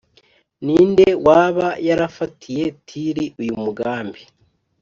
[0.65, 4.21] Ni nde waba yarafatiye Tiri uyu mugambi,